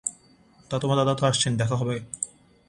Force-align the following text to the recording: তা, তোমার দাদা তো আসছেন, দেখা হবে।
তা, 0.71 0.75
তোমার 0.79 0.97
দাদা 0.97 1.13
তো 1.15 1.23
আসছেন, 1.25 1.51
দেখা 1.57 1.75
হবে। 1.75 1.95